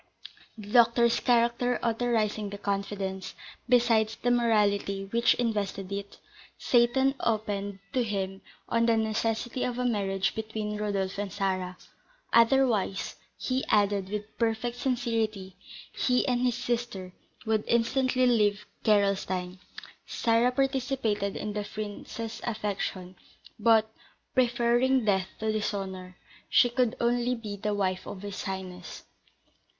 The 0.57 0.67
doctor's 0.71 1.19
character 1.19 1.77
authorising 1.83 2.49
the 2.49 2.57
confidence, 2.57 3.35
besides 3.69 4.15
the 4.15 4.31
morality 4.31 5.05
which 5.11 5.35
invested 5.35 5.91
it, 5.91 6.17
Seyton 6.57 7.13
opened 7.19 7.77
to 7.93 8.03
him 8.03 8.41
on 8.67 8.87
the 8.87 8.97
necessity 8.97 9.63
of 9.63 9.77
a 9.77 9.85
marriage 9.85 10.33
between 10.33 10.75
Rodolph 10.77 11.19
and 11.19 11.31
Sarah; 11.31 11.77
otherwise, 12.33 13.17
he 13.37 13.63
added, 13.69 14.09
with 14.09 14.35
perfect 14.39 14.77
sincerity, 14.77 15.55
he 15.91 16.27
and 16.27 16.41
his 16.41 16.55
sister 16.55 17.13
would 17.45 17.63
instantly 17.67 18.25
leave 18.25 18.65
Gerolstein. 18.83 19.59
Sarah 20.07 20.51
participated 20.51 21.35
in 21.35 21.53
the 21.53 21.63
prince's 21.63 22.41
affection, 22.43 23.17
but, 23.59 23.87
preferring 24.33 25.05
death 25.05 25.27
to 25.41 25.51
dishonour, 25.51 26.17
she 26.49 26.69
could 26.71 26.95
only 26.99 27.35
be 27.35 27.55
the 27.55 27.75
wife 27.75 28.07
of 28.07 28.23
his 28.23 28.45
highness. 28.45 29.03